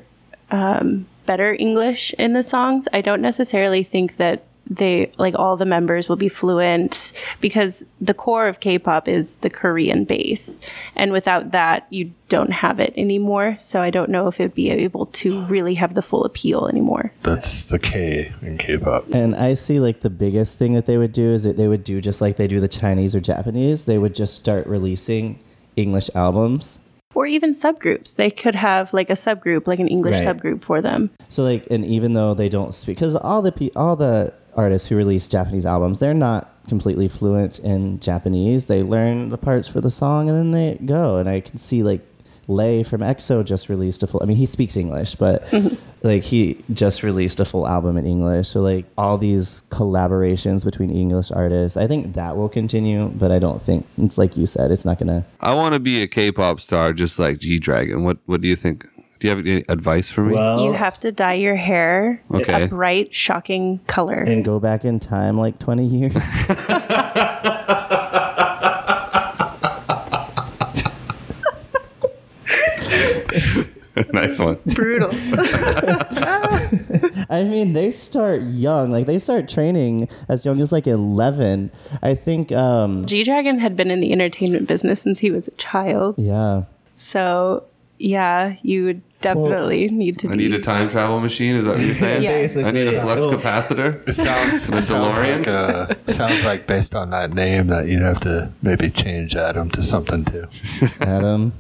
[0.52, 2.88] um, better English in the songs.
[2.94, 8.14] I don't necessarily think that they like all the members will be fluent because the
[8.14, 10.62] core of K-pop is the Korean base,
[10.96, 13.56] and without that, you don't have it anymore.
[13.60, 17.12] So I don't know if it'd be able to really have the full appeal anymore.
[17.22, 19.06] that's the K in K-pop.
[19.14, 21.84] And I see like the biggest thing that they would do is that they would
[21.84, 23.86] do just like they do the Chinese or Japanese.
[23.86, 25.40] They would just start releasing
[25.76, 26.80] English albums.
[27.14, 28.16] Or even subgroups.
[28.16, 30.36] They could have like a subgroup, like an English Right.
[30.36, 31.12] subgroup for them.
[31.30, 34.90] So like, and even though they don't speak, because all the pe- all the artists
[34.90, 38.66] who release Japanese albums, they're not completely fluent in Japanese.
[38.68, 41.18] They learn the parts for the song and then they go.
[41.18, 42.02] And I can see like
[42.48, 44.22] Lay from EXO just released a full.
[44.22, 45.52] I mean, he speaks English, but
[46.04, 48.50] like he just released a full album in English.
[48.50, 53.08] So like all these collaborations between English artists, I think that will continue.
[53.08, 55.26] But I don't think it's like you said, it's not gonna.
[55.42, 58.04] I want to be a K-pop star just like G Dragon.
[58.04, 58.86] What What do you think?
[59.20, 60.36] Do you have any advice for me?
[60.66, 62.64] You have to dye your hair Okay.
[62.64, 64.20] a bright, shocking color.
[64.20, 66.16] and go back in time like 20 years.
[74.12, 74.58] nice one.
[74.74, 75.10] Brutal.
[77.30, 78.92] I mean, they start young.
[78.92, 81.72] Like they start training as young as like 11.
[82.02, 85.52] I think um G Dragon had been in the entertainment business since he was a
[85.52, 86.16] child.
[86.18, 86.64] yeah.
[86.98, 87.66] So,
[87.98, 90.34] yeah, you would definitely need to be.
[90.34, 91.56] I need a time travel machine.
[91.56, 92.24] Is that what you're saying?
[92.24, 92.68] Yeah.
[92.68, 94.08] I need a flux Well, capacitor.
[94.08, 95.38] It sounds, A it sounds DeLorean?
[95.40, 95.48] like
[96.08, 99.84] uh, sounds like based on that name that you'd have to maybe change Adam to
[99.84, 100.48] something too.
[101.02, 101.54] Adam.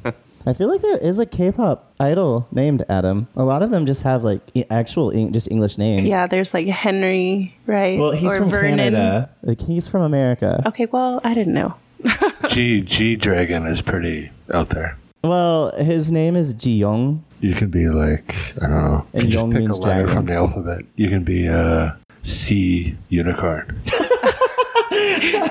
[0.47, 3.27] I feel like there is a K-pop idol named Adam.
[3.35, 6.07] A lot of them just have like actual Eng- just English names.
[6.07, 7.97] Yeah, there's like Henry, right?
[7.99, 8.77] Well, he's or from Vernon.
[8.77, 9.29] Canada.
[9.41, 10.61] Like he's from America.
[10.67, 11.73] Okay, well, I didn't know.
[12.49, 14.99] G G Dragon is pretty out there.
[15.29, 17.23] Well, his name is Ji Young.
[17.41, 19.07] You can be like I don't know.
[19.13, 20.15] And you just Young pick means a letter dragon.
[20.15, 20.85] from the alphabet.
[20.95, 23.81] You can be a C unicorn.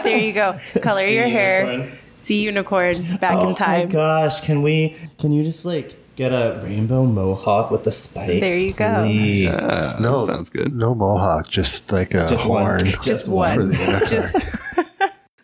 [0.05, 0.59] There you go.
[0.83, 1.91] Color your hair.
[2.15, 3.83] See unicorn back oh in time.
[3.83, 4.97] Oh my gosh, can we?
[5.19, 8.41] Can you just like get a rainbow mohawk with the spikes?
[8.41, 9.05] There you go.
[9.07, 9.49] please?
[9.49, 10.75] Uh, No, sounds good.
[10.75, 12.85] No mohawk, just like a Just one.
[12.85, 13.59] Just Just one.
[13.59, 13.73] one.
[13.73, 14.09] For the unicorn.
[14.09, 14.37] Just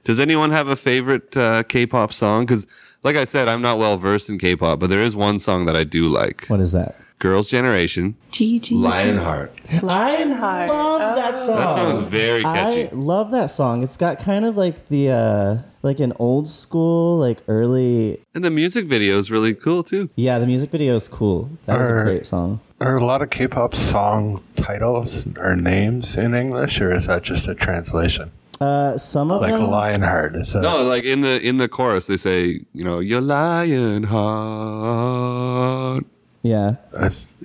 [0.04, 2.44] Does anyone have a favorite uh, K-pop song?
[2.44, 2.66] Because,
[3.02, 5.76] like I said, I'm not well versed in K-pop, but there is one song that
[5.76, 6.46] I do like.
[6.48, 6.96] What is that?
[7.18, 8.72] Girls' Generation, GG.
[8.80, 9.52] Lionheart.
[9.82, 10.24] I
[10.66, 11.56] love that song.
[11.56, 12.88] That song is very catchy.
[12.88, 13.82] I love that song.
[13.82, 18.50] It's got kind of like the uh like an old school, like early And the
[18.50, 20.08] music video is really cool too.
[20.16, 21.50] Yeah, the music video is cool.
[21.66, 22.60] That was a Are- great song.
[22.80, 27.46] Are a lot of K-pop song titles or names in English, or is that just
[27.46, 28.32] a translation?
[28.60, 30.36] Uh some of Like them Lionheart.
[30.36, 34.02] Is that, No, like in the in the chorus, they say, you know, your lion
[34.70, 36.04] heart.
[36.42, 36.76] Yeah.
[36.92, 37.42] That's,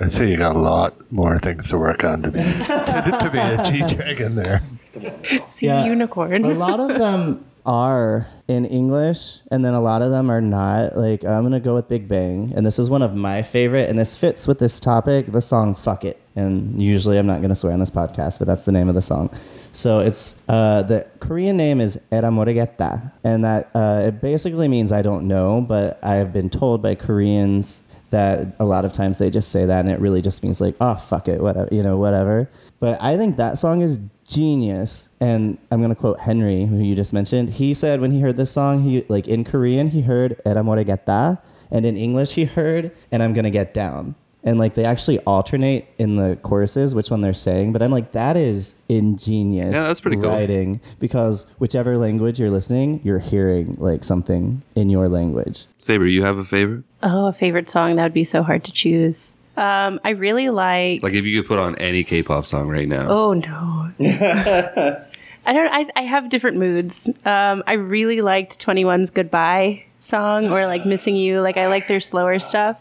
[0.00, 3.30] I'd say you got a lot more things to work on to be to, to
[3.30, 4.62] be a G dragon there.
[5.44, 5.84] See Yeah.
[5.86, 6.44] unicorn.
[6.44, 10.96] A lot of them are in English and then a lot of them are not.
[10.96, 13.88] Like I'm going to go with Big Bang and this is one of my favorite
[13.88, 16.18] and this fits with this topic, the song Fuck It.
[16.34, 18.94] And usually I'm not going to swear on this podcast, but that's the name of
[18.94, 19.30] the song.
[19.72, 24.92] So it's uh, the Korean name is Era Moregetta, and that uh, it basically means
[24.92, 27.82] I don't know, but I've been told by Koreans
[28.12, 30.76] that a lot of times they just say that and it really just means like
[30.82, 32.48] oh fuck it whatever you know whatever.
[32.78, 36.94] But i think that song is genius and i'm going to quote henry who you
[36.94, 37.50] just mentioned.
[37.50, 41.40] He said when he heard this song he like in korean he heard era moregetta
[41.70, 45.18] and in english he heard and i'm going to get down and like they actually
[45.20, 49.86] alternate in the choruses which one they're saying but i'm like that is ingenious Yeah,
[49.86, 50.30] that's pretty cool.
[50.30, 56.22] writing because whichever language you're listening you're hearing like something in your language Saber, you
[56.22, 56.84] have a favorite?
[57.02, 59.36] Oh, a favorite song that would be so hard to choose.
[59.56, 61.02] Um, I really like.
[61.02, 63.08] Like if you could put on any K-pop song right now.
[63.08, 63.90] oh no.
[65.44, 65.72] I don't.
[65.72, 67.08] I, I have different moods.
[67.24, 71.98] Um, I really liked 2NE1's "Goodbye" song or like "Missing You." Like I like their
[72.00, 72.78] slower stuff.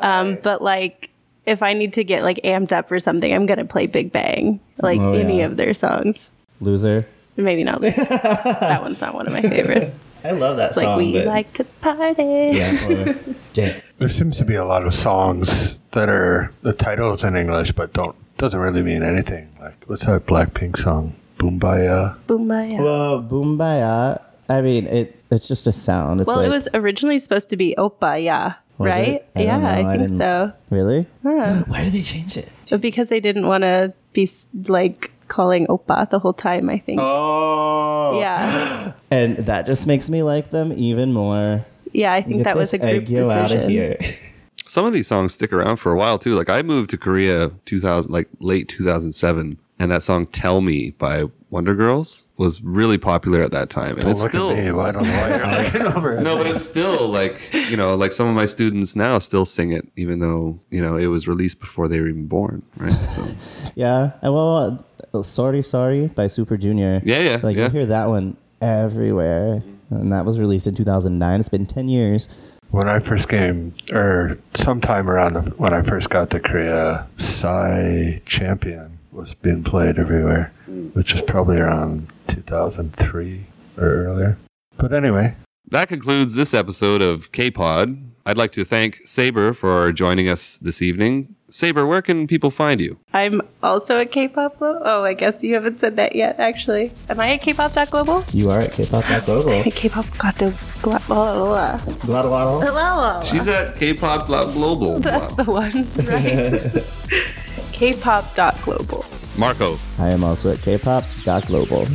[0.00, 1.10] Um, but like,
[1.44, 4.60] if I need to get like amped up for something, I'm gonna play Big Bang,
[4.80, 5.46] like Oh, any yeah.
[5.46, 6.30] of their songs.
[6.60, 7.06] Loser.
[7.36, 7.82] Maybe not.
[7.82, 8.04] Lisa.
[8.08, 10.10] that one's not one of my favorites.
[10.24, 10.84] I love that song.
[10.84, 12.22] Like we like to party.
[12.56, 12.88] Yeah.
[12.88, 13.14] Or,
[13.98, 17.92] There seems to be a lot of songs that are the titles in English, but
[17.92, 19.48] don't doesn't really mean anything.
[19.60, 21.14] Like what's that Blackpink song?
[21.38, 22.16] Boombayah.
[22.26, 22.82] Boomaya.
[22.82, 24.22] Well, Boombayah.
[24.48, 25.12] I mean, it.
[25.30, 26.20] It's just a sound.
[26.20, 28.54] It's Well, like, it was originally supposed to be Oppa, yeah.
[28.78, 29.24] Was right?
[29.34, 29.66] I yeah, know.
[29.66, 30.52] I I think didn't- so.
[30.70, 31.06] really.
[31.22, 31.64] Huh.
[31.66, 32.50] Why did they change it?
[32.70, 34.28] But because they didn't want to be
[34.68, 37.00] like calling Oppa the whole time, I think.
[37.02, 38.18] Oh.
[38.20, 38.92] Yeah.
[39.10, 41.64] And that just makes me like them even more.
[41.92, 43.70] Yeah, I think Get that was a this group Aegyo out of decision.
[43.70, 43.96] here.
[44.66, 46.34] Some of these songs stick around for a while too.
[46.34, 51.24] Like I moved to Korea 2000, like late 2007, and that song "Tell Me" by
[51.48, 54.68] Wonder Girls was really popular at that time, and Don't it's still me.
[54.68, 56.16] I don't know why you're looking over.
[56.16, 59.46] at no, but it's still like you know, like some of my students now still
[59.46, 62.90] sing it, even though you know it was released before they were even born, right?
[62.90, 63.24] So
[63.76, 64.12] Yeah.
[64.22, 64.84] And well,
[65.14, 67.00] uh, sorry, sorry by Super Junior.
[67.04, 67.66] Yeah, yeah, Like yeah.
[67.66, 71.40] you hear that one everywhere, and that was released in 2009.
[71.40, 72.28] It's been 10 years.
[72.72, 78.18] When I first came, or sometime around the, when I first got to Korea, Psy
[78.26, 80.52] Champion was being played everywhere,
[80.92, 83.46] which was probably around 2003
[83.78, 84.38] or earlier.
[84.76, 85.34] But anyway,
[85.70, 87.96] that concludes this episode of K-Pod.
[88.26, 91.34] I'd like to thank Saber for joining us this evening.
[91.48, 92.98] Saber, where can people find you?
[93.14, 94.58] I'm also at K-pop.
[94.58, 96.38] Glo- oh, I guess you haven't said that yet.
[96.40, 98.24] Actually, am I at K-pop.global?
[98.32, 99.52] You are at K-pop.global.
[99.52, 100.18] At K-pop.
[100.18, 100.52] Got to.
[100.82, 102.60] Blah, blah, blah, Glottal waddle.
[102.60, 103.22] blah.
[103.22, 104.98] She's at K-Pop Global.
[105.00, 107.42] That's the one, right?
[107.76, 109.04] K-pop.global.
[109.38, 111.86] Marco I am also at K-pop.global.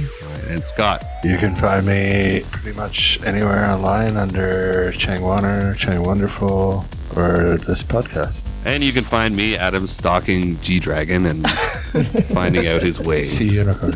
[0.47, 1.03] and Scott.
[1.23, 7.81] you can find me pretty much anywhere online under Chang Warner, Chang Wonderful, or this
[7.81, 8.43] podcast.
[8.63, 11.49] And you can find me, Adam, stalking G Dragon and
[12.29, 13.31] finding out his ways.
[13.35, 13.93] See unicorn.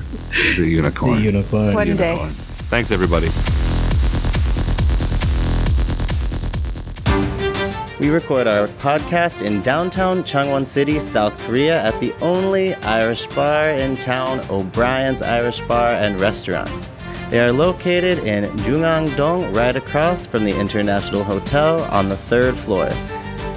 [0.58, 1.18] The unicorn.
[1.20, 1.74] See unicorn.
[1.76, 2.18] One day.
[2.72, 3.28] Thanks, everybody.
[7.98, 13.70] We record our podcast in downtown Changwon City, South Korea, at the only Irish bar
[13.70, 16.90] in town, O'Brien's Irish Bar and Restaurant.
[17.30, 22.90] They are located in Jungang-dong, right across from the International Hotel on the third floor.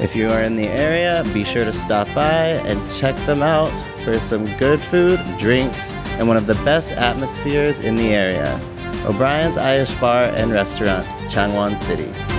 [0.00, 3.72] If you are in the area, be sure to stop by and check them out
[4.02, 8.60] for some good food, drinks, and one of the best atmospheres in the area.
[9.04, 12.37] O'Brien's Irish Bar and Restaurant, Changwon City.